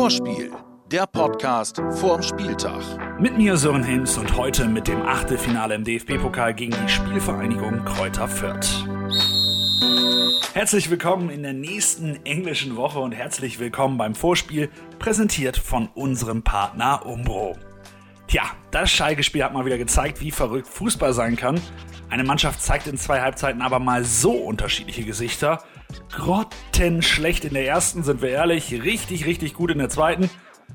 Vorspiel, 0.00 0.50
der 0.90 1.06
Podcast 1.06 1.76
vorm 1.90 2.22
Spieltag. 2.22 2.80
Mit 3.20 3.36
mir 3.36 3.58
Sören 3.58 3.84
Hinz 3.84 4.16
und 4.16 4.34
heute 4.34 4.66
mit 4.66 4.88
dem 4.88 5.02
Achtelfinale 5.02 5.74
im 5.74 5.84
DFB-Pokal 5.84 6.54
gegen 6.54 6.72
die 6.72 6.88
Spielvereinigung 6.88 7.84
Kräuter 7.84 8.26
Fürth. 8.26 8.86
Herzlich 10.54 10.88
willkommen 10.88 11.28
in 11.28 11.42
der 11.42 11.52
nächsten 11.52 12.16
englischen 12.24 12.76
Woche 12.76 12.98
und 12.98 13.12
herzlich 13.12 13.58
willkommen 13.58 13.98
beim 13.98 14.14
Vorspiel, 14.14 14.70
präsentiert 14.98 15.58
von 15.58 15.88
unserem 15.88 16.42
Partner 16.42 17.04
Umbro. 17.04 17.58
Tja, 18.26 18.44
das 18.70 18.90
Schalke-Spiel 18.90 19.44
hat 19.44 19.52
mal 19.52 19.66
wieder 19.66 19.76
gezeigt, 19.76 20.22
wie 20.22 20.30
verrückt 20.30 20.68
Fußball 20.68 21.12
sein 21.12 21.36
kann. 21.36 21.60
Eine 22.10 22.24
Mannschaft 22.24 22.60
zeigt 22.60 22.88
in 22.88 22.98
zwei 22.98 23.20
Halbzeiten 23.20 23.62
aber 23.62 23.78
mal 23.78 24.04
so 24.04 24.32
unterschiedliche 24.32 25.04
Gesichter. 25.04 25.62
Grottenschlecht 26.10 27.44
in 27.44 27.54
der 27.54 27.66
ersten, 27.66 28.02
sind 28.02 28.20
wir 28.20 28.30
ehrlich, 28.30 28.72
richtig, 28.82 29.26
richtig 29.26 29.54
gut 29.54 29.70
in 29.70 29.78
der 29.78 29.88
zweiten. 29.88 30.28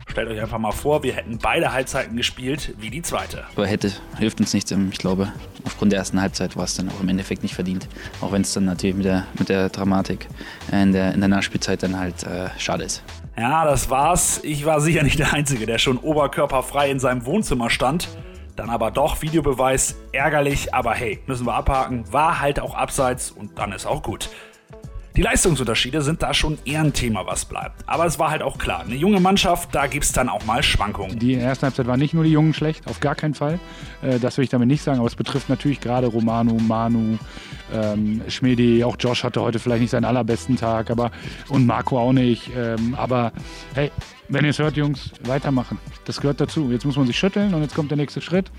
Stellt 0.08 0.30
euch 0.30 0.40
einfach 0.40 0.60
mal 0.60 0.72
vor, 0.72 1.04
wir 1.04 1.14
hätten 1.14 1.38
beide 1.38 1.74
Halbzeiten 1.74 2.16
gespielt 2.16 2.74
wie 2.80 2.90
die 2.90 3.02
zweite. 3.02 3.44
Aber 3.56 3.68
hätte, 3.68 3.92
hilft 4.18 4.40
uns 4.40 4.54
nichts. 4.54 4.72
Ich 4.72 4.98
glaube, 4.98 5.32
aufgrund 5.66 5.92
der 5.92 6.00
ersten 6.00 6.22
Halbzeit 6.22 6.56
war 6.56 6.64
es 6.64 6.76
dann 6.76 6.90
auch 6.90 7.02
im 7.02 7.10
Endeffekt 7.10 7.44
nicht 7.44 7.56
verdient. 7.56 7.88
Auch 8.22 8.32
wenn 8.32 8.42
es 8.42 8.54
dann 8.54 8.66
natürlich 8.66 8.96
mit 8.96 9.06
der, 9.06 9.26
mit 9.38 9.50
der 9.50 9.70
Dramatik 9.70 10.28
in 10.72 10.94
der, 10.94 11.14
in 11.14 11.20
der 11.20 11.30
Nachspielzeit 11.30 11.84
dann 11.84 12.00
halt 12.00 12.24
äh, 12.24 12.50
schade 12.58 12.86
ist. 12.86 13.04
Ja, 13.38 13.66
das 13.66 13.90
war's. 13.90 14.40
Ich 14.44 14.66
war 14.66 14.80
sicher 14.80 15.04
nicht 15.04 15.20
der 15.20 15.34
Einzige, 15.34 15.66
der 15.66 15.80
schon 15.80 15.98
oberkörperfrei 15.98 16.90
in 16.92 17.00
seinem 17.00 17.26
Wohnzimmer 17.26 17.70
stand. 17.70 18.08
Dann 18.56 18.70
aber 18.70 18.92
doch 18.92 19.22
Videobeweis, 19.22 19.96
ärgerlich, 20.14 20.74
aber 20.74 20.94
hey, 20.94 21.20
müssen 21.28 21.46
wir 21.46 21.54
abhaken, 21.54 22.12
war 22.12 22.40
halt 22.40 22.60
auch 22.60 22.74
abseits 22.74 23.32
und 23.32 23.60
dann 23.60 23.74
ist 23.74 23.86
auch 23.86 24.02
gut. 24.02 24.30
Die 25.18 25.22
Leistungsunterschiede 25.22 26.02
sind 26.02 26.22
da 26.22 26.34
schon 26.34 26.58
eher 26.66 26.82
ein 26.82 26.92
Thema, 26.92 27.26
was 27.26 27.46
bleibt. 27.46 27.84
Aber 27.86 28.06
es 28.06 28.20
war 28.20 28.32
halt 28.32 28.42
auch 28.42 28.58
klar, 28.58 28.82
eine 28.82 28.96
junge 28.96 29.22
Mannschaft, 29.22 29.74
da 29.74 29.88
gibt 29.88 30.04
es 30.04 30.12
dann 30.12 30.28
auch 30.28 30.44
mal 30.46 30.62
Schwankungen. 30.62 31.18
Die 31.20 31.36
erste 31.36 31.68
Halbzeit 31.68 31.88
waren 31.88 32.00
nicht 32.00 32.14
nur 32.14 32.26
die 32.26 32.32
Jungen 32.32 32.54
schlecht, 32.54 32.86
auf 32.88 33.00
gar 33.00 33.16
keinen 33.16 33.34
Fall. 33.34 33.60
Äh, 34.02 34.20
das 34.20 34.38
will 34.38 34.44
ich 34.44 34.50
damit 34.50 34.68
nicht 34.68 34.84
sagen, 34.84 35.00
aber 35.00 35.08
es 35.08 35.16
betrifft 35.16 35.48
natürlich 35.48 35.80
gerade 35.80 36.08
Romano, 36.08 36.56
Manu, 36.56 37.18
ähm, 37.74 38.22
Schmedi, 38.28 38.84
auch 38.84 38.96
Josh 39.00 39.24
hatte 39.24 39.42
heute 39.42 39.60
vielleicht 39.60 39.82
nicht 39.82 39.92
seinen 39.92 40.06
allerbesten 40.06 40.56
Tag, 40.56 40.90
aber 40.90 41.12
und 41.50 41.66
Marco 41.66 42.00
auch 42.00 42.14
nicht. 42.14 42.50
Ähm, 42.56 42.96
aber 42.96 43.32
hey, 43.74 43.92
wenn 44.30 44.44
ihr 44.44 44.52
es 44.52 44.60
hört, 44.60 44.78
Jungs, 44.78 45.12
weitermachen. 45.24 45.78
Das 46.06 46.22
gehört 46.22 46.42
dazu. 46.42 46.72
Jetzt 46.72 46.86
muss 46.86 46.98
man 46.98 47.08
sich 47.08 47.18
schütteln 47.18 47.54
und 47.54 47.62
jetzt 47.62 47.76
kommt 47.76 47.92
der 47.92 47.98
nächste 47.98 48.22
Schritt. 48.22 48.52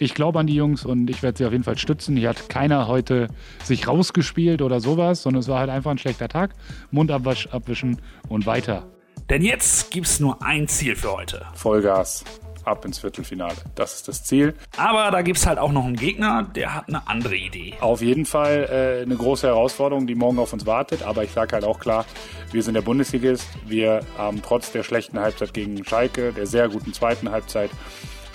Ich 0.00 0.14
glaube 0.14 0.38
an 0.38 0.46
die 0.46 0.54
Jungs 0.54 0.84
und 0.84 1.10
ich 1.10 1.22
werde 1.22 1.38
sie 1.38 1.44
auf 1.44 1.52
jeden 1.52 1.64
Fall 1.64 1.76
stützen. 1.76 2.16
Hier 2.16 2.28
hat 2.28 2.48
keiner 2.48 2.86
heute 2.86 3.28
sich 3.64 3.88
rausgespielt 3.88 4.62
oder 4.62 4.80
sowas, 4.80 5.22
sondern 5.22 5.40
es 5.40 5.48
war 5.48 5.58
halt 5.58 5.70
einfach 5.70 5.90
ein 5.90 5.98
schlechter 5.98 6.28
Tag. 6.28 6.54
Mund 6.90 7.10
abwischen 7.10 8.00
und 8.28 8.46
weiter. 8.46 8.86
Denn 9.28 9.42
jetzt 9.42 9.90
gibt 9.90 10.06
es 10.06 10.20
nur 10.20 10.42
ein 10.42 10.68
Ziel 10.68 10.96
für 10.96 11.12
heute. 11.12 11.46
Vollgas 11.54 12.24
ab 12.68 12.84
ins 12.84 12.98
Viertelfinale. 12.98 13.56
Das 13.74 13.94
ist 13.96 14.08
das 14.08 14.24
Ziel. 14.24 14.54
Aber 14.76 15.10
da 15.10 15.22
gibt 15.22 15.38
es 15.38 15.46
halt 15.46 15.58
auch 15.58 15.72
noch 15.72 15.84
einen 15.84 15.96
Gegner, 15.96 16.48
der 16.54 16.74
hat 16.74 16.88
eine 16.88 17.06
andere 17.08 17.36
Idee. 17.36 17.74
Auf 17.80 18.02
jeden 18.02 18.26
Fall 18.26 18.68
äh, 18.70 19.02
eine 19.02 19.16
große 19.16 19.46
Herausforderung, 19.46 20.06
die 20.06 20.14
morgen 20.14 20.38
auf 20.38 20.52
uns 20.52 20.66
wartet. 20.66 21.02
Aber 21.02 21.24
ich 21.24 21.32
sage 21.32 21.54
halt 21.54 21.64
auch 21.64 21.78
klar, 21.78 22.04
wir 22.52 22.62
sind 22.62 22.74
der 22.74 22.82
Bundesligist. 22.82 23.48
Wir 23.66 24.00
haben 24.16 24.42
trotz 24.42 24.72
der 24.72 24.82
schlechten 24.82 25.18
Halbzeit 25.18 25.52
gegen 25.54 25.84
Schalke, 25.84 26.32
der 26.32 26.46
sehr 26.46 26.68
guten 26.68 26.92
zweiten 26.92 27.30
Halbzeit, 27.30 27.70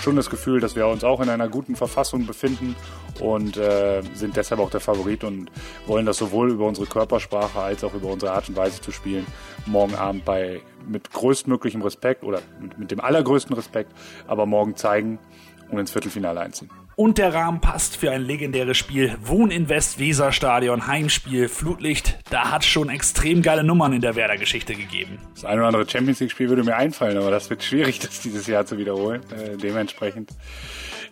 schon 0.03 0.15
das 0.15 0.29
Gefühl, 0.29 0.59
dass 0.59 0.75
wir 0.75 0.85
uns 0.87 1.03
auch 1.03 1.21
in 1.21 1.29
einer 1.29 1.47
guten 1.47 1.75
Verfassung 1.75 2.25
befinden 2.25 2.75
und 3.19 3.57
äh, 3.57 4.01
sind 4.13 4.35
deshalb 4.35 4.59
auch 4.59 4.69
der 4.69 4.79
Favorit 4.79 5.23
und 5.23 5.49
wollen 5.87 6.05
das 6.05 6.17
sowohl 6.17 6.51
über 6.51 6.67
unsere 6.67 6.87
Körpersprache 6.87 7.59
als 7.59 7.83
auch 7.83 7.93
über 7.93 8.09
unsere 8.09 8.33
Art 8.33 8.49
und 8.49 8.55
Weise 8.55 8.81
zu 8.81 8.91
spielen 8.91 9.25
morgen 9.65 9.95
Abend 9.95 10.25
bei 10.25 10.61
mit 10.87 11.11
größtmöglichem 11.11 11.81
Respekt 11.81 12.23
oder 12.23 12.41
mit, 12.59 12.77
mit 12.77 12.91
dem 12.91 12.99
allergrößten 12.99 13.55
Respekt, 13.55 13.91
aber 14.27 14.45
morgen 14.45 14.75
zeigen 14.75 15.19
und 15.69 15.79
ins 15.79 15.91
Viertelfinale 15.91 16.41
einziehen. 16.41 16.69
Und 16.95 17.17
der 17.17 17.33
Rahmen 17.33 17.59
passt 17.59 17.97
für 17.97 18.11
ein 18.11 18.21
legendäres 18.21 18.77
Spiel. 18.77 19.15
Wohn 19.23 19.49
in 19.49 19.67
West-Weser-Stadion, 19.67 20.85
Heimspiel, 20.85 21.49
Flutlicht. 21.49 22.19
Da 22.29 22.51
hat 22.51 22.63
schon 22.63 22.89
extrem 22.89 23.41
geile 23.41 23.63
Nummern 23.63 23.93
in 23.93 24.01
der 24.01 24.15
Werder-Geschichte 24.15 24.75
gegeben. 24.75 25.17
Das 25.33 25.45
ein 25.45 25.57
oder 25.57 25.67
andere 25.67 25.89
Champions 25.89 26.19
League-Spiel 26.19 26.49
würde 26.49 26.63
mir 26.63 26.75
einfallen, 26.75 27.17
aber 27.17 27.31
das 27.31 27.49
wird 27.49 27.63
schwierig, 27.63 27.99
das 28.01 28.21
dieses 28.21 28.45
Jahr 28.45 28.65
zu 28.65 28.77
wiederholen. 28.77 29.21
Äh, 29.31 29.57
dementsprechend. 29.57 30.29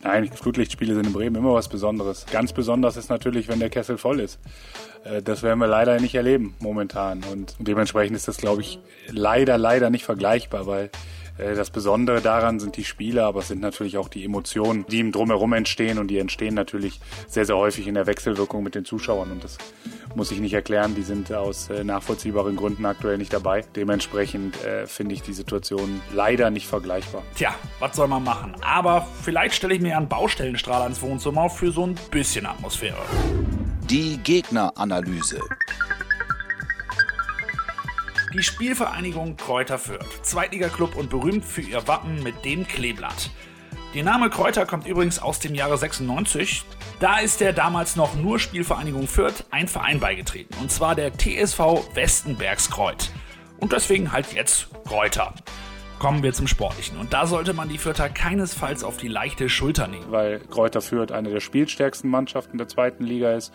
Nein, 0.03 0.31
Flutlichtspiele 0.31 0.95
sind 0.95 1.07
in 1.07 1.13
Bremen 1.13 1.35
immer 1.35 1.53
was 1.53 1.67
Besonderes. 1.67 2.25
Ganz 2.31 2.53
besonders 2.53 2.97
ist 2.97 3.09
natürlich, 3.09 3.47
wenn 3.47 3.59
der 3.59 3.69
Kessel 3.69 3.97
voll 3.97 4.19
ist. 4.19 4.39
Äh, 5.03 5.21
das 5.23 5.41
werden 5.41 5.59
wir 5.59 5.67
leider 5.67 5.99
nicht 5.99 6.13
erleben 6.13 6.55
momentan. 6.59 7.23
Und 7.31 7.55
dementsprechend 7.59 8.15
ist 8.15 8.27
das, 8.27 8.37
glaube 8.37 8.61
ich, 8.61 8.79
leider, 9.07 9.57
leider 9.57 9.89
nicht 9.89 10.05
vergleichbar, 10.05 10.67
weil 10.67 10.91
das 11.37 11.69
Besondere 11.69 12.21
daran 12.21 12.59
sind 12.59 12.77
die 12.77 12.83
Spiele, 12.83 13.23
aber 13.23 13.39
es 13.39 13.47
sind 13.47 13.61
natürlich 13.61 13.97
auch 13.97 14.09
die 14.09 14.25
Emotionen, 14.25 14.85
die 14.87 14.99
im 14.99 15.11
Drumherum 15.11 15.53
entstehen 15.53 15.97
und 15.97 16.07
die 16.07 16.19
entstehen 16.19 16.53
natürlich 16.53 16.99
sehr, 17.27 17.45
sehr 17.45 17.57
häufig 17.57 17.87
in 17.87 17.95
der 17.95 18.07
Wechselwirkung 18.07 18.63
mit 18.63 18.75
den 18.75 18.85
Zuschauern 18.85 19.31
und 19.31 19.43
das 19.43 19.57
muss 20.15 20.31
ich 20.31 20.39
nicht 20.39 20.53
erklären, 20.53 20.95
die 20.95 21.03
sind 21.03 21.31
aus 21.33 21.69
äh, 21.69 21.83
nachvollziehbaren 21.83 22.55
Gründen 22.55 22.85
aktuell 22.85 23.17
nicht 23.17 23.33
dabei. 23.33 23.63
Dementsprechend 23.75 24.63
äh, 24.63 24.87
finde 24.87 25.15
ich 25.15 25.21
die 25.21 25.33
Situation 25.33 26.01
leider 26.13 26.49
nicht 26.49 26.67
vergleichbar. 26.67 27.23
Tja, 27.35 27.55
was 27.79 27.95
soll 27.95 28.07
man 28.07 28.23
machen? 28.23 28.55
Aber 28.61 29.07
vielleicht 29.21 29.55
stelle 29.55 29.73
ich 29.73 29.81
mir 29.81 29.97
einen 29.97 30.09
Baustellenstrahl 30.09 30.81
ans 30.81 31.01
Wohnzimmer 31.01 31.49
für 31.49 31.71
so 31.71 31.85
ein 31.85 31.95
bisschen 32.11 32.45
Atmosphäre. 32.45 33.01
Die 33.89 34.17
Gegneranalyse. 34.17 35.39
Die 38.33 38.43
Spielvereinigung 38.43 39.35
Kräuter 39.35 39.77
Fürth, 39.77 40.23
Zweitligaklub 40.23 40.95
und 40.95 41.09
berühmt 41.09 41.43
für 41.43 41.59
ihr 41.59 41.85
Wappen 41.89 42.23
mit 42.23 42.45
dem 42.45 42.65
Kleeblatt. 42.65 43.29
Der 43.93 44.05
Name 44.05 44.29
Kräuter 44.29 44.65
kommt 44.65 44.87
übrigens 44.87 45.19
aus 45.19 45.39
dem 45.39 45.53
Jahre 45.53 45.77
96. 45.77 46.63
Da 47.01 47.19
ist 47.19 47.41
der 47.41 47.51
damals 47.51 47.97
noch 47.97 48.15
nur 48.15 48.39
Spielvereinigung 48.39 49.09
Fürth 49.09 49.43
ein 49.51 49.67
Verein 49.67 49.99
beigetreten, 49.99 50.55
und 50.61 50.71
zwar 50.71 50.95
der 50.95 51.11
TSV 51.11 51.59
Westenbergskreuz. 51.93 53.11
Und 53.59 53.73
deswegen 53.73 54.13
halt 54.13 54.31
jetzt 54.31 54.69
Kräuter. 54.85 55.33
Kommen 56.01 56.23
wir 56.23 56.33
zum 56.33 56.47
Sportlichen. 56.47 56.97
Und 56.97 57.13
da 57.13 57.27
sollte 57.27 57.53
man 57.53 57.69
die 57.69 57.77
Fürther 57.77 58.09
keinesfalls 58.09 58.83
auf 58.83 58.97
die 58.97 59.07
leichte 59.07 59.49
Schulter 59.49 59.87
nehmen. 59.87 60.07
Weil 60.09 60.39
Kräuter 60.39 60.81
Fürth 60.81 61.11
eine 61.11 61.29
der 61.29 61.41
spielstärksten 61.41 62.09
Mannschaften 62.09 62.57
der 62.57 62.67
zweiten 62.67 63.03
Liga 63.03 63.33
ist. 63.33 63.53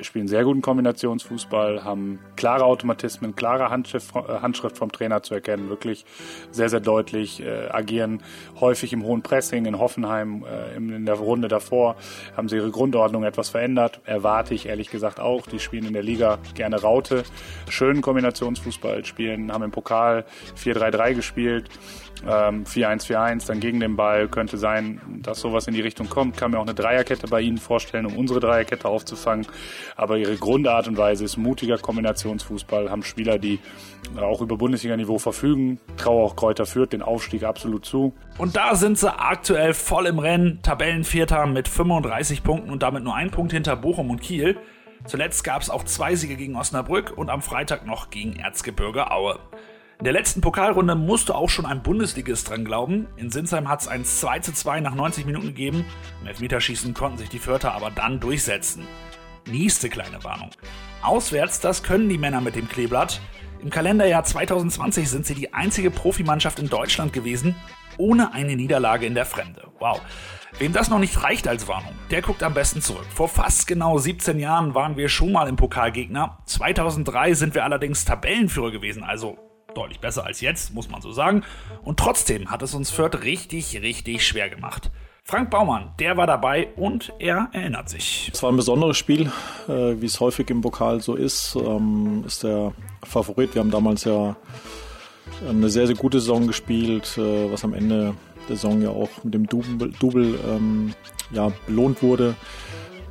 Spielen 0.00 0.28
sehr 0.28 0.44
guten 0.44 0.62
Kombinationsfußball, 0.62 1.82
haben 1.82 2.20
klare 2.36 2.66
Automatismen, 2.66 3.34
klare 3.34 3.68
Handschrift, 3.70 4.14
äh, 4.14 4.20
Handschrift 4.20 4.78
vom 4.78 4.92
Trainer 4.92 5.24
zu 5.24 5.34
erkennen. 5.34 5.70
Wirklich 5.70 6.04
sehr, 6.52 6.68
sehr 6.68 6.78
deutlich. 6.78 7.42
Äh, 7.42 7.70
agieren 7.70 8.22
häufig 8.60 8.92
im 8.92 9.02
hohen 9.02 9.22
Pressing. 9.22 9.66
In 9.66 9.80
Hoffenheim 9.80 10.44
äh, 10.44 10.76
in 10.76 11.04
der 11.04 11.16
Runde 11.16 11.48
davor 11.48 11.96
haben 12.36 12.48
sie 12.48 12.58
ihre 12.58 12.70
Grundordnung 12.70 13.24
etwas 13.24 13.48
verändert. 13.48 14.00
Erwarte 14.04 14.54
ich 14.54 14.66
ehrlich 14.66 14.88
gesagt 14.88 15.18
auch. 15.18 15.48
Die 15.48 15.58
spielen 15.58 15.86
in 15.86 15.94
der 15.94 16.04
Liga 16.04 16.38
gerne 16.54 16.80
Raute. 16.80 17.24
Schönen 17.68 18.02
Kombinationsfußball 18.02 19.04
spielen, 19.04 19.52
haben 19.52 19.64
im 19.64 19.72
Pokal 19.72 20.24
4-3-3 20.56 21.14
gespielt 21.14 21.71
ähm, 22.26 22.64
4-1-4-1, 22.64 23.46
dann 23.46 23.60
gegen 23.60 23.80
den 23.80 23.96
Ball. 23.96 24.28
Könnte 24.28 24.56
sein, 24.58 25.00
dass 25.22 25.40
sowas 25.40 25.66
in 25.66 25.74
die 25.74 25.80
Richtung 25.80 26.08
kommt. 26.08 26.36
Kann 26.36 26.52
mir 26.52 26.58
auch 26.58 26.66
eine 26.66 26.74
Dreierkette 26.74 27.26
bei 27.26 27.40
Ihnen 27.40 27.58
vorstellen, 27.58 28.06
um 28.06 28.16
unsere 28.16 28.40
Dreierkette 28.40 28.88
aufzufangen. 28.88 29.46
Aber 29.96 30.16
ihre 30.18 30.36
Grundart 30.36 30.88
und 30.88 30.96
Weise 30.96 31.24
ist 31.24 31.36
mutiger 31.36 31.78
Kombinationsfußball, 31.78 32.90
haben 32.90 33.02
Spieler, 33.02 33.38
die 33.38 33.58
auch 34.20 34.40
über 34.40 34.56
Bundesliga-Niveau 34.56 35.18
verfügen. 35.18 35.80
Traue 35.96 36.24
auch 36.24 36.36
Kräuter 36.36 36.66
führt 36.66 36.92
den 36.92 37.02
Aufstieg 37.02 37.44
absolut 37.44 37.84
zu. 37.84 38.14
Und 38.38 38.56
da 38.56 38.74
sind 38.74 38.98
sie 38.98 39.12
aktuell 39.12 39.74
voll 39.74 40.06
im 40.06 40.18
Rennen. 40.18 40.60
Tabellenvierter 40.62 41.46
mit 41.46 41.68
35 41.68 42.42
Punkten 42.42 42.70
und 42.70 42.82
damit 42.82 43.04
nur 43.04 43.14
ein 43.14 43.30
Punkt 43.30 43.52
hinter 43.52 43.76
Bochum 43.76 44.10
und 44.10 44.20
Kiel. 44.20 44.56
Zuletzt 45.06 45.42
gab 45.42 45.62
es 45.62 45.70
auch 45.70 45.82
zwei 45.84 46.14
Siege 46.14 46.36
gegen 46.36 46.54
Osnabrück 46.54 47.12
und 47.16 47.28
am 47.28 47.42
Freitag 47.42 47.86
noch 47.86 48.10
gegen 48.10 48.36
Erzgebirge 48.36 49.10
Aue. 49.10 49.38
In 50.02 50.04
der 50.04 50.14
letzten 50.14 50.40
Pokalrunde 50.40 50.96
musste 50.96 51.36
auch 51.36 51.48
schon 51.48 51.64
ein 51.64 51.84
Bundesligist 51.84 52.50
dran 52.50 52.64
glauben. 52.64 53.06
In 53.14 53.30
Sinsheim 53.30 53.68
hat 53.68 53.82
es 53.82 53.86
ein 53.86 54.04
2 54.04 54.40
zu 54.40 54.52
2 54.52 54.80
nach 54.80 54.96
90 54.96 55.26
Minuten 55.26 55.46
gegeben. 55.46 55.84
Im 56.20 56.26
Elfmeterschießen 56.26 56.92
konnten 56.92 57.18
sich 57.18 57.28
die 57.28 57.38
Vierter 57.38 57.72
aber 57.72 57.92
dann 57.92 58.18
durchsetzen. 58.18 58.84
Nächste 59.48 59.88
kleine 59.88 60.24
Warnung. 60.24 60.50
Auswärts, 61.02 61.60
das 61.60 61.84
können 61.84 62.08
die 62.08 62.18
Männer 62.18 62.40
mit 62.40 62.56
dem 62.56 62.68
Kleeblatt. 62.68 63.20
Im 63.62 63.70
Kalenderjahr 63.70 64.24
2020 64.24 65.08
sind 65.08 65.24
sie 65.24 65.36
die 65.36 65.54
einzige 65.54 65.92
Profimannschaft 65.92 66.58
in 66.58 66.68
Deutschland 66.68 67.12
gewesen, 67.12 67.54
ohne 67.96 68.32
eine 68.32 68.56
Niederlage 68.56 69.06
in 69.06 69.14
der 69.14 69.24
Fremde. 69.24 69.68
Wow. 69.78 70.00
Wem 70.58 70.72
das 70.72 70.90
noch 70.90 70.98
nicht 70.98 71.22
reicht 71.22 71.46
als 71.46 71.68
Warnung, 71.68 71.94
der 72.10 72.22
guckt 72.22 72.42
am 72.42 72.54
besten 72.54 72.82
zurück. 72.82 73.06
Vor 73.14 73.28
fast 73.28 73.68
genau 73.68 73.98
17 73.98 74.40
Jahren 74.40 74.74
waren 74.74 74.96
wir 74.96 75.08
schon 75.08 75.30
mal 75.30 75.46
im 75.46 75.54
Pokalgegner. 75.54 76.38
2003 76.46 77.34
sind 77.34 77.54
wir 77.54 77.62
allerdings 77.62 78.04
Tabellenführer 78.04 78.72
gewesen, 78.72 79.04
also 79.04 79.38
deutlich 79.74 80.00
besser 80.00 80.24
als 80.24 80.40
jetzt, 80.40 80.74
muss 80.74 80.90
man 80.90 81.00
so 81.00 81.12
sagen. 81.12 81.42
Und 81.82 81.98
trotzdem 81.98 82.50
hat 82.50 82.62
es 82.62 82.74
uns 82.74 82.90
Fürth 82.90 83.22
richtig, 83.22 83.80
richtig 83.82 84.26
schwer 84.26 84.48
gemacht. 84.48 84.90
Frank 85.24 85.50
Baumann, 85.50 85.92
der 86.00 86.16
war 86.16 86.26
dabei 86.26 86.68
und 86.74 87.12
er 87.20 87.48
erinnert 87.52 87.88
sich. 87.88 88.30
Es 88.32 88.42
war 88.42 88.50
ein 88.50 88.56
besonderes 88.56 88.96
Spiel, 88.96 89.30
äh, 89.68 90.00
wie 90.00 90.06
es 90.06 90.18
häufig 90.18 90.50
im 90.50 90.62
Pokal 90.62 91.00
so 91.00 91.14
ist. 91.14 91.54
Ähm, 91.54 92.24
ist 92.26 92.42
der 92.42 92.72
Favorit. 93.04 93.54
Wir 93.54 93.60
haben 93.60 93.70
damals 93.70 94.04
ja 94.04 94.36
ähm, 95.48 95.58
eine 95.58 95.70
sehr, 95.70 95.86
sehr 95.86 95.96
gute 95.96 96.18
Saison 96.18 96.48
gespielt, 96.48 97.16
äh, 97.18 97.52
was 97.52 97.62
am 97.62 97.72
Ende 97.72 98.14
der 98.48 98.56
Saison 98.56 98.82
ja 98.82 98.90
auch 98.90 99.10
mit 99.22 99.34
dem 99.34 99.46
Double, 99.46 99.92
Double 100.00 100.38
ähm, 100.48 100.92
ja, 101.30 101.52
belohnt 101.66 102.02
wurde. 102.02 102.34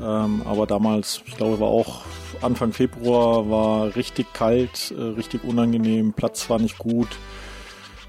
Ähm, 0.02 0.42
aber 0.46 0.66
damals, 0.66 1.22
ich 1.26 1.36
glaube, 1.36 1.60
war 1.60 1.68
auch 1.68 2.02
Anfang 2.42 2.74
Februar, 2.74 3.50
war 3.50 3.96
richtig 3.96 4.34
kalt, 4.34 4.94
äh, 4.98 5.02
richtig 5.02 5.44
unangenehm, 5.44 6.14
Platz 6.14 6.50
war 6.50 6.60
nicht 6.60 6.78
gut, 6.78 7.10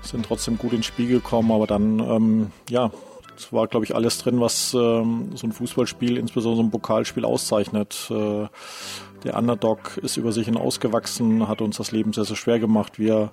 sind 0.00 0.24
trotzdem 0.26 0.56
gut 0.56 0.72
ins 0.72 0.86
Spiel 0.86 1.08
gekommen, 1.08 1.52
aber 1.52 1.66
dann, 1.66 1.98
ähm, 1.98 2.50
ja, 2.70 2.90
es 3.36 3.52
war, 3.52 3.66
glaube 3.66 3.84
ich, 3.84 3.94
alles 3.94 4.18
drin, 4.18 4.40
was 4.40 4.74
ähm, 4.74 5.30
so 5.34 5.46
ein 5.46 5.52
Fußballspiel, 5.52 6.16
insbesondere 6.16 6.56
so 6.56 6.62
ein 6.62 6.70
Pokalspiel 6.70 7.24
auszeichnet. 7.24 8.08
Äh, 8.10 8.46
der 9.24 9.36
Underdog 9.36 9.98
ist 9.98 10.16
über 10.16 10.32
sich 10.32 10.46
hinausgewachsen, 10.46 11.48
hat 11.48 11.60
uns 11.60 11.76
das 11.76 11.92
Leben 11.92 12.12
sehr, 12.12 12.24
sehr 12.24 12.36
schwer 12.36 12.58
gemacht. 12.58 12.98
Wir 12.98 13.30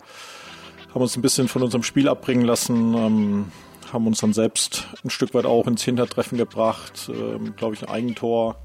haben 0.94 1.02
uns 1.02 1.16
ein 1.16 1.22
bisschen 1.22 1.48
von 1.48 1.64
unserem 1.64 1.84
Spiel 1.84 2.08
abbringen 2.08 2.46
lassen, 2.46 2.94
ähm, 2.96 3.52
haben 3.94 4.08
uns 4.08 4.20
dann 4.22 4.34
selbst 4.34 4.88
ein 5.04 5.10
Stück 5.10 5.34
weit 5.34 5.46
auch 5.46 5.68
ins 5.68 5.84
Hintertreffen 5.84 6.38
gebracht, 6.38 7.10
ähm, 7.14 7.56
glaube 7.56 7.76
ich, 7.76 7.84
ein 7.84 7.90
Eigentor, 7.90 8.56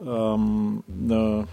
ähm, 0.00 0.82
eine 0.88 1.46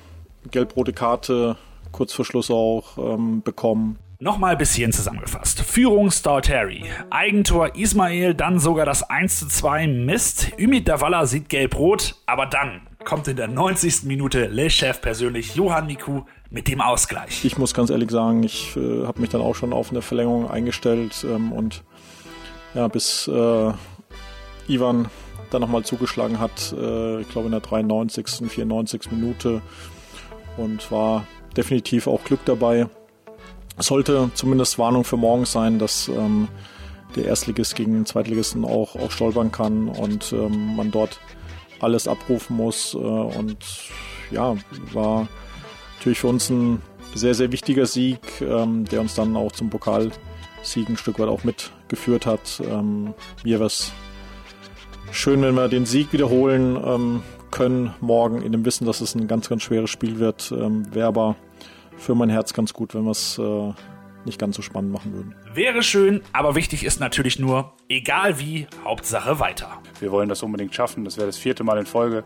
gelb-rote 0.51 0.93
Karte 0.93 1.57
kurz 1.91 2.13
vor 2.13 2.25
Schluss 2.25 2.51
auch 2.51 2.97
ähm, 2.97 3.41
bekommen. 3.43 3.99
Nochmal 4.19 4.55
bis 4.55 4.73
hierhin 4.73 4.93
zusammengefasst. 4.93 5.61
Führung 5.61 6.09
Terry. 6.09 6.85
Eigentor 7.09 7.75
Ismail, 7.75 8.33
dann 8.33 8.57
sogar 8.57 8.85
das 8.85 9.03
1 9.03 9.39
zu 9.39 9.47
2 9.47 9.87
Mist. 9.87 10.51
Ümit 10.57 10.87
Davala 10.87 11.25
sieht 11.25 11.49
gelb-rot, 11.49 12.15
aber 12.25 12.45
dann 12.45 12.87
kommt 13.03 13.27
in 13.27 13.35
der 13.35 13.49
90. 13.49 14.03
Minute 14.03 14.45
Le 14.45 14.69
Chef 14.69 15.01
persönlich 15.01 15.55
Johann 15.55 15.87
Miku 15.87 16.21
mit 16.49 16.69
dem 16.69 16.79
Ausgleich. 16.79 17.43
Ich 17.43 17.57
muss 17.57 17.73
ganz 17.73 17.89
ehrlich 17.89 18.11
sagen, 18.11 18.43
ich 18.43 18.77
äh, 18.77 19.05
habe 19.05 19.19
mich 19.19 19.29
dann 19.29 19.41
auch 19.41 19.55
schon 19.55 19.73
auf 19.73 19.91
eine 19.91 20.01
Verlängerung 20.01 20.49
eingestellt 20.49 21.25
ähm, 21.27 21.51
und 21.51 21.83
ja, 22.73 22.87
bis 22.87 23.27
äh, 23.27 23.71
Ivan 24.67 25.07
dann 25.51 25.61
nochmal 25.61 25.83
zugeschlagen 25.83 26.39
hat, 26.39 26.73
äh, 26.77 27.21
ich 27.21 27.29
glaube 27.29 27.45
in 27.45 27.51
der 27.51 27.61
93., 27.61 28.49
94. 28.49 29.11
Minute 29.11 29.61
und 30.57 30.91
war 30.91 31.27
definitiv 31.55 32.07
auch 32.07 32.23
Glück 32.23 32.43
dabei. 32.45 32.87
Sollte 33.77 34.29
zumindest 34.33 34.77
Warnung 34.77 35.03
für 35.03 35.17
morgen 35.17 35.45
sein, 35.45 35.79
dass 35.79 36.07
ähm, 36.07 36.47
der 37.15 37.25
Erstligist 37.25 37.75
gegen 37.75 37.93
den 37.93 38.05
Zweitligisten 38.05 38.65
auch, 38.65 38.95
auch 38.95 39.11
stolpern 39.11 39.51
kann 39.51 39.87
und 39.87 40.33
ähm, 40.33 40.75
man 40.75 40.91
dort 40.91 41.19
alles 41.79 42.07
abrufen 42.07 42.57
muss. 42.57 42.93
Äh, 42.93 42.97
und 42.97 43.57
ja, 44.31 44.55
war 44.91 45.27
natürlich 45.97 46.19
für 46.19 46.27
uns 46.27 46.49
ein 46.49 46.81
sehr, 47.15 47.35
sehr 47.35 47.51
wichtiger 47.51 47.85
Sieg, 47.85 48.19
ähm, 48.41 48.85
der 48.85 49.01
uns 49.01 49.15
dann 49.15 49.35
auch 49.35 49.51
zum 49.51 49.69
Pokalsieg 50.63 50.89
ein 50.89 50.97
Stück 50.97 51.19
weit 51.19 51.27
auch 51.27 51.43
mitgeführt 51.43 52.25
hat. 52.25 52.61
Ähm, 52.65 53.13
mir 53.43 53.59
wäre 53.59 53.65
es 53.65 53.91
schön, 55.11 55.41
wenn 55.41 55.55
wir 55.55 55.67
den 55.67 55.85
Sieg 55.85 56.13
wiederholen 56.13 56.77
ähm, 56.83 57.23
können 57.51 57.93
morgen 57.99 58.41
in 58.41 58.51
dem 58.53 58.65
Wissen, 58.65 58.85
dass 58.85 59.01
es 59.01 59.13
ein 59.13 59.27
ganz, 59.27 59.49
ganz 59.49 59.61
schweres 59.61 59.89
Spiel 59.89 60.19
wird. 60.19 60.51
Ähm, 60.51 60.85
wäre 60.93 61.07
aber 61.07 61.35
für 61.97 62.15
mein 62.15 62.29
Herz 62.29 62.53
ganz 62.53 62.73
gut, 62.73 62.95
wenn 62.95 63.03
wir 63.03 63.11
es 63.11 63.37
äh, 63.37 63.73
nicht 64.25 64.39
ganz 64.39 64.55
so 64.55 64.61
spannend 64.61 64.93
machen 64.93 65.13
würden. 65.13 65.35
Wäre 65.53 65.83
schön, 65.83 66.21
aber 66.31 66.55
wichtig 66.55 66.85
ist 66.85 67.01
natürlich 67.01 67.39
nur, 67.39 67.73
egal 67.93 68.39
wie, 68.39 68.67
Hauptsache 68.83 69.39
weiter. 69.39 69.69
Wir 69.99 70.11
wollen 70.11 70.27
das 70.27 70.43
unbedingt 70.43 70.75
schaffen. 70.75 71.05
Das 71.05 71.17
wäre 71.17 71.27
das 71.27 71.37
vierte 71.37 71.63
Mal 71.63 71.77
in 71.77 71.85
Folge, 71.85 72.23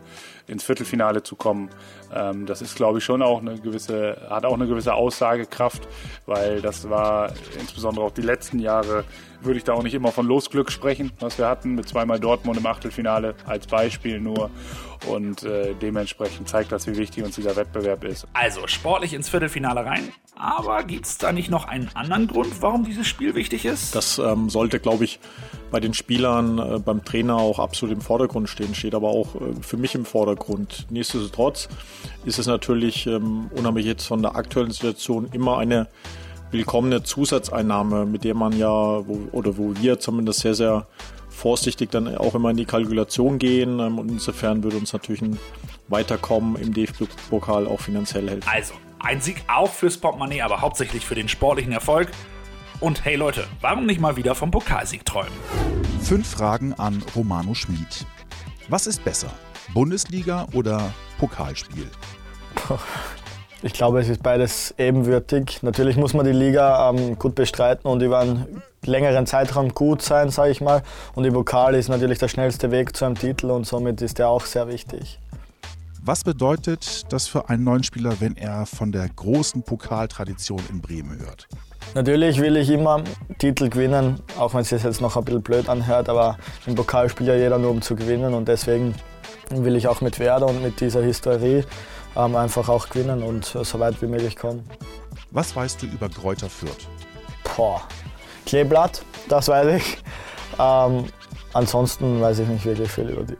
ins 0.47 0.63
Viertelfinale 0.63 1.21
zu 1.23 1.35
kommen. 1.35 1.69
Ähm, 2.13 2.45
das 2.45 2.61
ist, 2.61 2.75
glaube 2.75 2.97
ich, 2.99 3.03
schon 3.03 3.21
auch 3.21 3.41
eine 3.41 3.59
gewisse, 3.59 4.27
hat 4.29 4.45
auch 4.45 4.53
eine 4.53 4.67
gewisse 4.67 4.93
Aussagekraft, 4.93 5.87
weil 6.25 6.61
das 6.61 6.89
war 6.89 7.31
insbesondere 7.59 8.05
auch 8.05 8.11
die 8.11 8.21
letzten 8.21 8.59
Jahre, 8.59 9.03
würde 9.41 9.57
ich 9.57 9.63
da 9.63 9.73
auch 9.73 9.83
nicht 9.83 9.93
immer 9.93 10.11
von 10.11 10.25
Losglück 10.25 10.71
sprechen, 10.71 11.11
was 11.19 11.37
wir 11.37 11.47
hatten, 11.47 11.75
mit 11.75 11.87
zweimal 11.87 12.19
Dortmund 12.19 12.57
im 12.57 12.65
Achtelfinale 12.65 13.35
als 13.45 13.67
Beispiel 13.67 14.19
nur. 14.19 14.49
Und 15.05 15.43
äh, 15.43 15.75
dementsprechend 15.75 16.49
zeigt 16.49 16.71
das, 16.71 16.87
wie 16.87 16.97
wichtig 16.97 17.23
uns 17.23 17.35
dieser 17.35 17.55
Wettbewerb 17.55 18.03
ist. 18.03 18.27
Also 18.33 18.65
sportlich 18.65 19.13
ins 19.13 19.29
Viertelfinale 19.29 19.85
rein. 19.85 20.11
Aber 20.35 20.83
gibt 20.83 21.05
es 21.05 21.17
da 21.17 21.31
nicht 21.31 21.49
noch 21.49 21.65
einen 21.65 21.89
anderen 21.93 22.27
Grund, 22.27 22.61
warum 22.61 22.83
dieses 22.83 23.07
Spiel 23.07 23.35
wichtig 23.35 23.65
ist? 23.65 23.95
Das 23.95 24.17
ähm, 24.17 24.49
sollte, 24.49 24.79
glaube 24.79 25.03
ich, 25.03 25.19
bei 25.71 25.79
den 25.79 25.93
Spielern, 25.93 26.59
äh, 26.59 26.79
beim 26.79 27.03
Trainer 27.03 27.37
auch 27.37 27.59
absolut 27.59 27.95
im 27.95 28.01
Vordergrund 28.01 28.49
stehen, 28.49 28.75
steht 28.75 28.95
aber 28.95 29.09
auch 29.09 29.35
äh, 29.35 29.39
für 29.61 29.77
mich 29.77 29.95
im 29.95 30.05
Vordergrund. 30.05 30.87
Nichtsdestotrotz 30.89 31.67
ist 32.25 32.39
es 32.39 32.47
natürlich, 32.47 33.07
ähm, 33.07 33.49
unabhängig 33.55 33.87
jetzt 33.87 34.05
von 34.05 34.21
der 34.21 34.35
aktuellen 34.35 34.71
Situation, 34.71 35.29
immer 35.31 35.57
eine 35.57 35.87
willkommene 36.51 37.03
Zusatzeinnahme, 37.03 38.05
mit 38.05 38.23
der 38.23 38.33
man 38.33 38.57
ja, 38.57 38.69
oder 38.69 39.57
wo 39.57 39.73
wir 39.79 39.99
zumindest 39.99 40.39
sehr, 40.39 40.55
sehr 40.55 40.87
vorsichtig 41.29 41.91
dann 41.91 42.17
auch 42.17 42.35
immer 42.35 42.49
in 42.49 42.57
die 42.57 42.65
Kalkulation 42.65 43.37
gehen. 43.39 43.79
Ähm, 43.79 43.99
und 43.99 44.09
insofern 44.09 44.63
würde 44.63 44.77
uns 44.77 44.93
natürlich 44.93 45.21
ein 45.21 45.39
Weiterkommen 45.87 46.55
im 46.55 46.73
DFB-Pokal 46.73 47.67
auch 47.67 47.79
finanziell 47.79 48.29
helfen. 48.29 48.49
Also, 48.51 48.73
ein 48.99 49.21
Sieg 49.21 49.43
auch 49.47 49.71
fürs 49.71 49.97
Portemonnaie, 49.97 50.41
aber 50.41 50.61
hauptsächlich 50.61 51.05
für 51.05 51.15
den 51.15 51.29
sportlichen 51.29 51.71
Erfolg. 51.71 52.09
Und 52.79 53.03
hey 53.03 53.15
Leute, 53.15 53.45
warum 53.59 53.87
nicht 53.87 53.99
mal 53.99 54.17
wieder 54.17 54.35
vom 54.35 54.51
Pokalsieg 54.51 55.03
träumen? 55.03 55.33
Fünf 56.01 56.29
Fragen 56.29 56.75
an 56.75 57.03
Romano 57.15 57.55
Schmid. 57.55 58.05
Was 58.69 58.85
ist 58.85 59.03
besser? 59.03 59.31
Bundesliga 59.73 60.45
oder 60.53 60.93
Pokalspiel? 61.17 61.87
Ich 63.63 63.73
glaube, 63.73 63.99
es 63.99 64.09
ist 64.09 64.21
beides 64.21 64.75
ebenwürdig. 64.77 65.63
Natürlich 65.63 65.97
muss 65.97 66.13
man 66.13 66.23
die 66.23 66.31
Liga 66.31 66.91
ähm, 66.91 67.17
gut 67.17 67.33
bestreiten 67.33 67.87
und 67.87 68.03
über 68.03 68.19
einen 68.19 68.61
längeren 68.83 69.25
Zeitraum 69.25 69.73
gut 69.73 70.03
sein, 70.03 70.29
sage 70.29 70.51
ich 70.51 70.61
mal. 70.61 70.83
Und 71.15 71.23
die 71.23 71.31
Pokal 71.31 71.73
ist 71.73 71.89
natürlich 71.89 72.19
der 72.19 72.27
schnellste 72.27 72.69
Weg 72.69 72.95
zu 72.95 73.05
einem 73.05 73.15
Titel 73.15 73.49
und 73.49 73.65
somit 73.65 74.03
ist 74.03 74.19
der 74.19 74.29
auch 74.29 74.45
sehr 74.45 74.67
wichtig. 74.67 75.19
Was 76.03 76.23
bedeutet 76.23 77.11
das 77.11 77.27
für 77.27 77.49
einen 77.49 77.63
neuen 77.63 77.83
Spieler, 77.83 78.21
wenn 78.21 78.37
er 78.37 78.67
von 78.67 78.91
der 78.91 79.09
großen 79.09 79.63
Pokaltradition 79.63 80.61
in 80.69 80.79
Bremen 80.79 81.17
hört? 81.19 81.47
Natürlich 81.93 82.39
will 82.39 82.57
ich 82.57 82.69
immer 82.69 83.03
Titel 83.39 83.69
gewinnen, 83.69 84.21
auch 84.37 84.53
wenn 84.53 84.61
es 84.61 84.69
sich 84.69 84.83
jetzt 84.83 85.01
noch 85.01 85.17
ein 85.17 85.25
bisschen 85.25 85.41
blöd 85.41 85.69
anhört, 85.69 86.09
aber 86.09 86.37
im 86.65 86.75
Pokal 86.75 87.09
spielt 87.09 87.29
ja 87.29 87.35
jeder 87.35 87.57
nur 87.57 87.71
um 87.71 87.81
zu 87.81 87.95
gewinnen 87.95 88.33
und 88.33 88.47
deswegen 88.47 88.93
will 89.49 89.75
ich 89.75 89.87
auch 89.87 90.01
mit 90.01 90.19
Werder 90.19 90.47
und 90.47 90.61
mit 90.61 90.79
dieser 90.79 91.01
Historie 91.01 91.63
ähm, 92.15 92.35
einfach 92.35 92.69
auch 92.69 92.89
gewinnen 92.89 93.23
und 93.23 93.45
so 93.45 93.79
weit 93.79 94.01
wie 94.01 94.07
möglich 94.07 94.35
kommen. 94.35 94.63
Was 95.31 95.55
weißt 95.55 95.81
du 95.81 95.87
über 95.87 96.09
Kräuter 96.09 96.49
Fürth? 96.49 96.87
Boah, 97.55 97.81
Kleeblatt, 98.45 99.03
das 99.29 99.47
weiß 99.47 99.75
ich. 99.77 99.97
Ähm, 100.59 101.05
ansonsten 101.53 102.21
weiß 102.21 102.39
ich 102.39 102.47
nicht 102.47 102.65
wirklich 102.65 102.91
viel 102.91 103.09
über 103.09 103.23
die. 103.23 103.37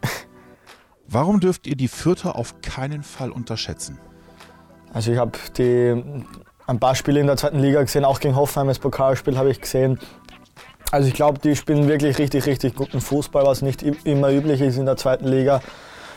Warum 1.08 1.40
dürft 1.40 1.68
ihr 1.68 1.76
die 1.76 1.88
Fürther 1.88 2.36
auf 2.36 2.62
keinen 2.62 3.04
Fall 3.04 3.32
unterschätzen? 3.32 3.98
Also 4.94 5.12
ich 5.12 5.18
habe 5.18 5.38
die 5.58 6.26
ein 6.68 6.80
paar 6.80 6.96
Spiele 6.96 7.20
in 7.22 7.28
der 7.28 7.38
zweiten 7.38 7.60
Liga 7.60 7.82
gesehen, 7.82 8.06
auch 8.06 8.20
gegen 8.20 8.36
Hoffenheim 8.36 8.68
das 8.68 8.80
Pokalspiel 8.80 9.38
habe 9.38 9.50
ich 9.50 9.62
gesehen. 9.62 10.00
Also 10.92 11.08
ich 11.08 11.14
glaube, 11.14 11.40
die 11.40 11.56
spielen 11.56 11.88
wirklich 11.88 12.18
richtig, 12.18 12.46
richtig 12.46 12.76
guten 12.76 13.02
Fußball, 13.02 13.46
was 13.46 13.62
nicht 13.62 13.84
immer 13.84 14.32
üblich 14.32 14.62
ist 14.62 14.78
in 14.78 14.86
der 14.86 14.98
zweiten 14.98 15.28
Liga. 15.28 15.62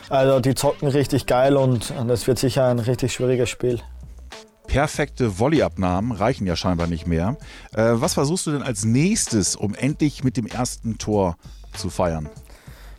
Also 0.09 0.39
die 0.39 0.55
zocken 0.55 0.89
richtig 0.89 1.25
geil 1.25 1.57
und 1.57 1.93
das 2.07 2.27
wird 2.27 2.37
sicher 2.37 2.67
ein 2.67 2.79
richtig 2.79 3.13
schwieriges 3.13 3.49
Spiel. 3.49 3.81
Perfekte 4.67 5.31
Volleyabnahmen 5.31 6.13
reichen 6.13 6.47
ja 6.47 6.55
scheinbar 6.55 6.87
nicht 6.87 7.05
mehr. 7.05 7.35
Äh, 7.73 7.93
was 7.95 8.13
versuchst 8.13 8.47
du 8.47 8.51
denn 8.51 8.61
als 8.61 8.85
nächstes, 8.85 9.57
um 9.57 9.75
endlich 9.75 10.23
mit 10.23 10.37
dem 10.37 10.45
ersten 10.45 10.97
Tor 10.97 11.35
zu 11.73 11.89
feiern? 11.89 12.29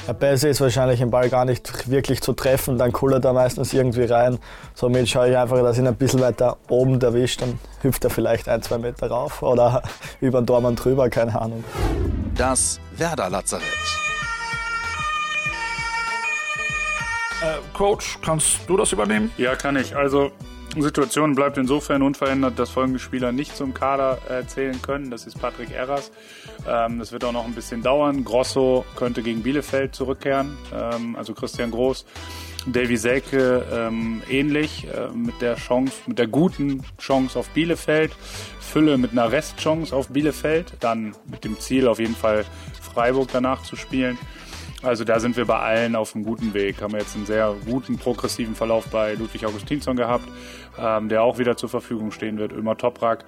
Der 0.07 0.15
Beste 0.15 0.49
ist 0.49 0.61
wahrscheinlich 0.61 0.99
den 0.99 1.11
Ball 1.11 1.29
gar 1.29 1.45
nicht 1.45 1.89
wirklich 1.89 2.21
zu 2.21 2.33
treffen, 2.33 2.77
dann 2.77 2.91
kullert 2.91 3.25
er 3.25 3.33
meistens 3.33 3.73
irgendwie 3.73 4.05
rein. 4.05 4.39
Somit 4.75 5.09
schaue 5.09 5.31
ich 5.31 5.37
einfach, 5.37 5.59
dass 5.63 5.79
ihn 5.79 5.87
ein 5.87 5.95
bisschen 5.95 6.21
weiter 6.21 6.57
oben 6.69 7.01
erwischt, 7.01 7.41
dann 7.41 7.59
hüpft 7.83 8.03
er 8.03 8.11
vielleicht 8.11 8.49
ein, 8.49 8.63
zwei 8.63 8.79
Meter 8.79 9.07
rauf 9.09 9.43
oder 9.43 9.83
über 10.21 10.41
den 10.41 10.47
Dormann 10.47 10.75
drüber, 10.75 11.09
keine 11.09 11.41
Ahnung. 11.41 11.63
Das 12.35 12.81
Werder 12.97 13.31
Lazarett. 13.31 13.63
Äh, 17.43 17.59
Coach, 17.77 18.19
kannst 18.25 18.59
du 18.67 18.77
das 18.77 18.91
übernehmen? 18.93 19.31
Ja, 19.37 19.55
kann 19.55 19.77
ich. 19.77 19.95
Also 19.95 20.33
Situation 20.79 21.35
bleibt 21.35 21.59
insofern 21.59 22.03
unverändert, 22.03 22.59
dass 22.59 22.71
folgende 22.71 22.99
Spieler 22.99 23.33
nicht 23.33 23.57
zum 23.57 23.75
Kader 23.75 24.19
zählen 24.47 24.81
können. 24.81 25.11
Das 25.11 25.27
ist 25.27 25.39
Patrick 25.39 25.71
Erras. 25.71 26.11
Ähm, 26.67 26.99
das 26.99 27.13
wird 27.13 27.25
auch 27.25 27.33
noch 27.33 27.45
ein 27.45 27.55
bisschen 27.55 27.83
dauern. 27.83 28.25
Grosso 28.25 28.85
könnte 28.97 29.23
gegen 29.23 29.43
Bielefeld 29.43 29.95
zurückkehren, 29.95 30.57
ähm, 30.75 31.17
also 31.17 31.35
Christian 31.35 31.71
Groß. 31.71 32.05
Davy 32.67 32.97
Selke 32.97 33.65
ähm, 33.73 34.23
ähnlich, 34.31 34.87
äh, 34.87 35.09
mit 35.13 35.41
der 35.41 35.57
Chance, 35.57 35.95
mit 36.07 36.19
der 36.19 36.29
guten 36.29 36.85
Chance 36.99 37.39
auf 37.39 37.49
Bielefeld. 37.51 38.13
Fülle 38.61 38.99
mit 38.99 39.13
einer 39.13 39.33
Restchance 39.33 39.95
auf 39.95 40.09
Bielefeld, 40.09 40.75
dann 40.81 41.15
mit 41.31 41.45
dem 41.45 41.59
Ziel 41.59 41.89
auf 41.89 41.99
jeden 41.99 42.15
Fall 42.15 42.45
Freiburg 42.81 43.29
danach 43.33 43.63
zu 43.63 43.77
spielen. 43.77 44.17
Also 44.83 45.05
da 45.05 45.21
sind 45.21 45.37
wir 45.37 45.45
bei 45.45 45.59
allen 45.59 45.95
auf 45.95 46.17
einem 46.17 46.25
guten 46.25 46.55
Weg. 46.55 46.83
Haben 46.83 46.95
wir 46.95 47.01
jetzt 47.01 47.15
einen 47.15 47.25
sehr 47.25 47.55
guten 47.65 47.99
progressiven 47.99 48.57
Verlauf 48.57 48.89
bei 48.89 49.15
Ludwig 49.15 49.47
Augustinsson 49.47 49.97
gehabt, 49.97 50.27
ähm, 50.77 51.09
der 51.09 51.23
auch 51.23 51.39
wieder 51.39 51.57
zur 51.57 51.69
Verfügung 51.69 52.11
stehen 52.11 52.37
wird. 52.39 52.53
Ömer 52.53 52.77
Toprak 52.77 53.25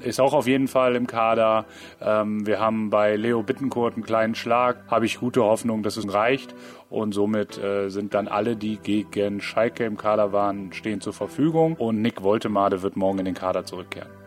ist 0.00 0.20
auch 0.20 0.34
auf 0.34 0.46
jeden 0.46 0.68
Fall 0.68 0.96
im 0.96 1.06
Kader. 1.06 1.64
Ähm, 2.02 2.46
wir 2.46 2.60
haben 2.60 2.90
bei 2.90 3.16
Leo 3.16 3.42
Bittenkurt 3.42 3.94
einen 3.94 4.04
kleinen 4.04 4.34
Schlag. 4.34 4.84
Habe 4.88 5.06
ich 5.06 5.18
gute 5.18 5.42
Hoffnung, 5.42 5.82
dass 5.82 5.96
es 5.96 6.12
reicht. 6.12 6.54
Und 6.90 7.14
somit 7.14 7.56
äh, 7.56 7.88
sind 7.88 8.12
dann 8.12 8.28
alle, 8.28 8.56
die 8.56 8.76
gegen 8.76 9.40
Schalke 9.40 9.86
im 9.86 9.96
Kader 9.96 10.32
waren, 10.32 10.74
stehen 10.74 11.00
zur 11.00 11.14
Verfügung. 11.14 11.74
Und 11.76 12.02
Nick 12.02 12.22
Woltemade 12.22 12.82
wird 12.82 12.96
morgen 12.96 13.20
in 13.20 13.24
den 13.24 13.34
Kader 13.34 13.64
zurückkehren. 13.64 14.17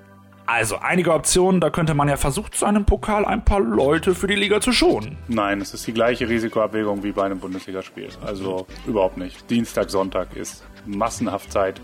Also 0.54 0.80
einige 0.80 1.14
Optionen, 1.14 1.62
da 1.62 1.70
könnte 1.70 1.94
man 1.94 2.10
ja 2.10 2.18
versucht, 2.18 2.56
zu 2.56 2.66
einem 2.66 2.84
Pokal 2.84 3.24
ein 3.24 3.46
paar 3.46 3.62
Leute 3.62 4.14
für 4.14 4.28
die 4.28 4.36
Liga 4.36 4.60
zu 4.60 4.74
schonen. 4.74 5.18
Nein, 5.30 5.62
es 5.62 5.74
ist 5.74 5.88
die 5.88 5.94
gleiche 5.94 6.28
Risikoabwägung 6.28 7.04
wie 7.04 7.14
bei 7.14 7.24
einem 7.24 7.40
Bundesligaspiel. 7.40 8.10
Also 8.26 8.68
überhaupt 8.86 9.16
nicht. 9.16 9.50
Dienstag, 9.50 9.90
Sonntag 9.90 10.36
ist 10.36 10.66
massenhaft 10.86 11.54
Zeit 11.54 11.80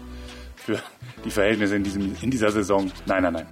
für 0.58 0.80
die 1.24 1.32
Verhältnisse 1.32 1.78
in, 1.78 1.86
diesem, 1.86 2.14
in 2.22 2.30
dieser 2.30 2.52
Saison. 2.52 2.92
Nein, 3.06 3.24
nein, 3.24 3.34
nein. 3.36 3.46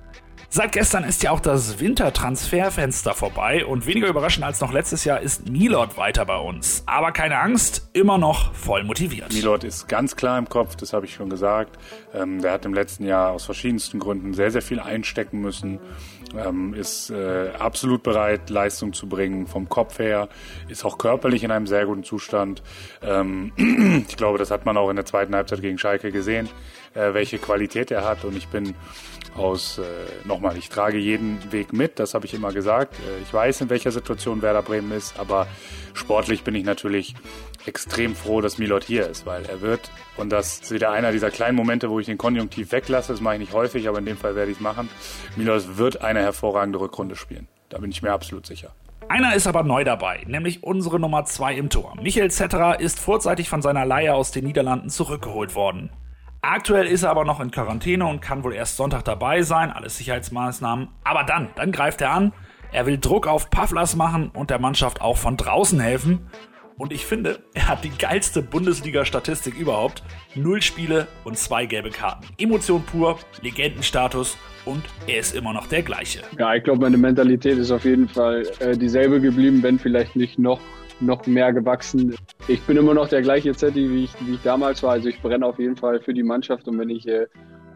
Seit 0.55 0.71
gestern 0.71 1.03
ist 1.03 1.21
ja 1.21 1.31
auch 1.31 1.41
das 1.41 1.81
Wintertransferfenster 1.81 3.13
vorbei 3.13 3.65
und 3.65 3.87
weniger 3.87 4.07
überraschend 4.07 4.45
als 4.45 4.61
noch 4.61 4.71
letztes 4.71 5.03
Jahr 5.03 5.19
ist 5.19 5.49
Milot 5.49 5.97
weiter 5.97 6.25
bei 6.25 6.37
uns. 6.37 6.81
Aber 6.85 7.11
keine 7.11 7.39
Angst, 7.39 7.89
immer 7.91 8.17
noch 8.17 8.53
voll 8.53 8.85
motiviert. 8.85 9.33
Milot 9.33 9.65
ist 9.65 9.89
ganz 9.89 10.15
klar 10.15 10.39
im 10.39 10.47
Kopf, 10.47 10.77
das 10.77 10.93
habe 10.93 11.07
ich 11.07 11.13
schon 11.13 11.29
gesagt. 11.29 11.77
Ähm, 12.13 12.41
der 12.41 12.53
hat 12.53 12.63
im 12.63 12.73
letzten 12.73 13.05
Jahr 13.05 13.31
aus 13.31 13.43
verschiedensten 13.43 13.99
Gründen 13.99 14.33
sehr, 14.33 14.49
sehr 14.49 14.61
viel 14.61 14.79
einstecken 14.79 15.41
müssen. 15.41 15.81
Ähm, 16.35 16.73
ist 16.73 17.11
äh, 17.11 17.51
absolut 17.59 18.03
bereit, 18.03 18.49
Leistung 18.49 18.93
zu 18.93 19.07
bringen 19.07 19.47
vom 19.47 19.69
Kopf 19.69 19.99
her, 19.99 20.27
ist 20.67 20.83
auch 20.83 20.97
körperlich 20.97 21.43
in 21.43 21.51
einem 21.51 21.67
sehr 21.67 21.85
guten 21.85 22.03
Zustand. 22.03 22.61
Ähm, 23.01 23.51
ich 24.07 24.17
glaube, 24.17 24.37
das 24.37 24.51
hat 24.51 24.65
man 24.65 24.75
auch 24.77 24.89
in 24.89 24.95
der 24.95 25.05
zweiten 25.05 25.35
Halbzeit 25.35 25.61
gegen 25.61 25.77
Schalke 25.77 26.11
gesehen, 26.11 26.49
äh, 26.93 27.13
welche 27.13 27.37
Qualität 27.37 27.91
er 27.91 28.05
hat. 28.05 28.25
Und 28.25 28.35
ich 28.35 28.47
bin 28.47 28.75
aus, 29.35 29.77
äh, 29.77 30.27
nochmal, 30.27 30.57
ich 30.57 30.69
trage 30.69 30.97
jeden 30.97 31.51
Weg 31.51 31.73
mit, 31.73 31.99
das 31.99 32.13
habe 32.13 32.25
ich 32.25 32.33
immer 32.33 32.51
gesagt. 32.51 32.95
Äh, 32.95 33.21
ich 33.21 33.33
weiß, 33.33 33.61
in 33.61 33.69
welcher 33.69 33.91
Situation 33.91 34.41
Werder 34.41 34.61
Bremen 34.61 34.91
ist, 34.91 35.19
aber 35.19 35.47
sportlich 35.93 36.43
bin 36.43 36.55
ich 36.55 36.63
natürlich 36.63 37.15
extrem 37.67 38.15
froh, 38.15 38.41
dass 38.41 38.57
Milot 38.57 38.83
hier 38.83 39.07
ist, 39.07 39.25
weil 39.25 39.45
er 39.45 39.61
wird, 39.61 39.91
und 40.17 40.29
das 40.29 40.59
ist 40.59 40.71
wieder 40.71 40.91
einer 40.91 41.11
dieser 41.11 41.31
kleinen 41.31 41.55
Momente, 41.55 41.89
wo 41.89 41.99
ich 41.99 42.05
den 42.05 42.17
Konjunktiv 42.17 42.71
weglasse, 42.71 43.13
das 43.13 43.21
mache 43.21 43.35
ich 43.35 43.39
nicht 43.39 43.53
häufig, 43.53 43.87
aber 43.87 43.99
in 43.99 44.05
dem 44.05 44.17
Fall 44.17 44.35
werde 44.35 44.51
ich 44.51 44.57
es 44.57 44.61
machen. 44.61 44.89
Milot 45.35 45.77
wird 45.77 46.01
eine 46.01 46.21
hervorragende 46.21 46.79
Rückrunde 46.79 47.15
spielen. 47.15 47.47
Da 47.69 47.79
bin 47.79 47.91
ich 47.91 48.01
mir 48.01 48.11
absolut 48.11 48.45
sicher. 48.45 48.73
Einer 49.07 49.35
ist 49.35 49.45
aber 49.45 49.63
neu 49.63 49.83
dabei, 49.83 50.23
nämlich 50.25 50.63
unsere 50.63 50.99
Nummer 50.99 51.25
2 51.25 51.53
im 51.55 51.69
Tor. 51.69 51.93
Michael 52.01 52.31
Zetterer 52.31 52.79
ist 52.79 52.99
vorzeitig 52.99 53.49
von 53.49 53.61
seiner 53.61 53.85
Leihe 53.85 54.13
aus 54.13 54.31
den 54.31 54.45
Niederlanden 54.45 54.89
zurückgeholt 54.89 55.53
worden. 55.53 55.91
Aktuell 56.41 56.85
ist 56.87 57.03
er 57.03 57.09
aber 57.09 57.25
noch 57.25 57.39
in 57.39 57.51
Quarantäne 57.51 58.05
und 58.05 58.21
kann 58.21 58.43
wohl 58.43 58.53
erst 58.53 58.77
Sonntag 58.77 59.03
dabei 59.03 59.41
sein, 59.41 59.71
alles 59.71 59.97
Sicherheitsmaßnahmen. 59.97 60.89
Aber 61.03 61.23
dann, 61.23 61.49
dann 61.55 61.71
greift 61.71 62.01
er 62.01 62.11
an. 62.11 62.33
Er 62.71 62.85
will 62.85 62.97
Druck 62.99 63.25
auf 63.25 63.49
Pavlas 63.49 63.95
machen 63.95 64.29
und 64.29 64.49
der 64.49 64.59
Mannschaft 64.59 65.01
auch 65.01 65.17
von 65.17 65.37
draußen 65.37 65.79
helfen. 65.79 66.29
Und 66.77 66.91
ich 66.91 67.05
finde, 67.05 67.39
er 67.53 67.69
hat 67.69 67.85
die 67.85 67.97
geilste 67.97 68.41
Bundesliga-Statistik 68.41 69.57
überhaupt. 69.57 70.03
Null 70.35 70.61
Spiele 70.61 71.07
und 71.23 71.37
zwei 71.37 71.65
gelbe 71.65 71.89
Karten. 71.89 72.27
Emotion 72.37 72.83
pur, 72.83 73.17
Legendenstatus 73.41 74.37
und 74.65 74.83
er 75.07 75.19
ist 75.19 75.35
immer 75.35 75.53
noch 75.53 75.67
der 75.67 75.83
gleiche. 75.83 76.23
Ja, 76.37 76.53
ich 76.53 76.63
glaube, 76.63 76.81
meine 76.81 76.97
Mentalität 76.97 77.57
ist 77.57 77.71
auf 77.71 77.85
jeden 77.85 78.09
Fall 78.09 78.43
äh, 78.59 78.77
dieselbe 78.77 79.21
geblieben, 79.21 79.63
wenn 79.63 79.79
vielleicht 79.79 80.15
nicht 80.15 80.37
noch 80.37 80.59
noch 81.01 81.27
mehr 81.27 81.51
gewachsen. 81.51 82.15
Ich 82.47 82.61
bin 82.61 82.77
immer 82.77 82.93
noch 82.93 83.09
der 83.09 83.21
gleiche 83.21 83.53
Zetti, 83.53 83.89
wie 83.89 84.05
ich, 84.05 84.13
wie 84.21 84.35
ich 84.35 84.41
damals 84.43 84.81
war. 84.81 84.91
Also 84.91 85.09
ich 85.09 85.21
brenne 85.21 85.45
auf 85.45 85.59
jeden 85.59 85.75
Fall 85.75 85.99
für 85.99 86.13
die 86.13 86.23
Mannschaft 86.23 86.69
und 86.69 86.79
wenn 86.79 86.89
ich 86.89 87.05
äh, 87.05 87.27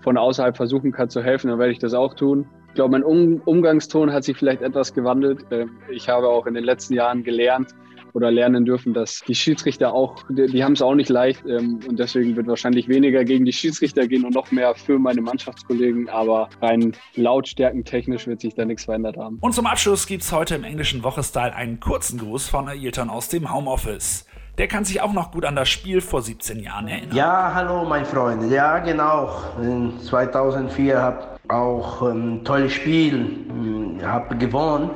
von 0.01 0.17
außerhalb 0.17 0.55
versuchen 0.55 0.93
kann 0.93 1.09
zu 1.09 1.21
helfen, 1.21 1.49
dann 1.49 1.59
werde 1.59 1.73
ich 1.73 1.79
das 1.79 1.93
auch 1.93 2.13
tun. 2.13 2.47
Ich 2.69 2.75
glaube, 2.75 2.91
mein 2.91 3.03
um 3.03 3.41
Umgangston 3.43 4.13
hat 4.13 4.23
sich 4.23 4.37
vielleicht 4.37 4.61
etwas 4.61 4.93
gewandelt. 4.93 5.45
Äh, 5.51 5.65
ich 5.91 6.07
habe 6.07 6.27
auch 6.29 6.45
in 6.45 6.53
den 6.53 6.63
letzten 6.63 6.93
Jahren 6.93 7.23
gelernt, 7.23 7.75
oder 8.13 8.31
lernen 8.31 8.65
dürfen, 8.65 8.93
dass 8.93 9.21
die 9.27 9.35
Schiedsrichter 9.35 9.93
auch, 9.93 10.15
die, 10.29 10.47
die 10.47 10.63
haben 10.63 10.73
es 10.73 10.81
auch 10.81 10.95
nicht 10.95 11.09
leicht 11.09 11.43
ähm, 11.45 11.79
und 11.87 11.99
deswegen 11.99 12.35
wird 12.35 12.47
wahrscheinlich 12.47 12.87
weniger 12.87 13.23
gegen 13.23 13.45
die 13.45 13.53
Schiedsrichter 13.53 14.07
gehen 14.07 14.25
und 14.25 14.33
noch 14.33 14.51
mehr 14.51 14.75
für 14.75 14.99
meine 14.99 15.21
Mannschaftskollegen, 15.21 16.09
aber 16.09 16.49
rein 16.61 16.93
lautstärkentechnisch 17.15 18.27
wird 18.27 18.41
sich 18.41 18.55
da 18.55 18.65
nichts 18.65 18.85
verändert 18.85 19.17
haben. 19.17 19.37
Und 19.41 19.53
zum 19.53 19.65
Abschluss 19.65 20.07
gibt 20.07 20.23
es 20.23 20.31
heute 20.31 20.55
im 20.55 20.63
englischen 20.63 21.03
Wochestyle 21.03 21.53
einen 21.53 21.79
kurzen 21.79 22.19
Gruß 22.19 22.47
von 22.47 22.67
Ailton 22.67 23.09
aus 23.09 23.29
dem 23.29 23.53
Homeoffice. 23.53 24.25
Der 24.57 24.67
kann 24.67 24.83
sich 24.83 25.01
auch 25.01 25.13
noch 25.13 25.31
gut 25.31 25.45
an 25.45 25.55
das 25.55 25.69
Spiel 25.69 26.01
vor 26.01 26.21
17 26.21 26.59
Jahren 26.59 26.87
erinnern. 26.89 27.15
Ja, 27.15 27.53
hallo 27.53 27.85
mein 27.85 28.03
Freund. 28.03 28.51
Ja, 28.51 28.79
genau. 28.79 29.31
In 29.61 29.97
2004 30.01 31.01
habe 31.01 31.39
auch 31.47 32.01
ein 32.01 32.43
tolles 32.43 32.73
Spiel, 32.73 33.13
hm, 33.47 33.99
habe 34.03 34.35
gewonnen 34.35 34.89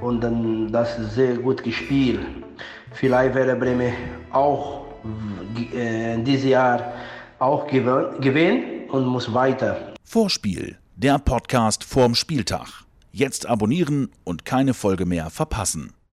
und 0.00 0.22
dann 0.22 0.72
das 0.72 0.96
sehr 1.14 1.36
gut 1.36 1.62
gespielt. 1.62 2.18
Vielleicht 2.96 3.34
wäre 3.34 3.54
Bremen 3.56 3.92
auch 4.32 4.86
äh, 5.74 6.16
dieses 6.22 6.46
Jahr 6.46 6.94
auch 7.38 7.66
gewinnen 7.66 8.88
und 8.88 9.04
muss 9.04 9.32
weiter. 9.32 9.92
Vorspiel, 10.02 10.78
der 10.96 11.18
Podcast 11.18 11.84
vorm 11.84 12.14
Spieltag. 12.14 12.84
Jetzt 13.12 13.46
abonnieren 13.46 14.08
und 14.24 14.46
keine 14.46 14.72
Folge 14.72 15.04
mehr 15.04 15.28
verpassen. 15.28 15.92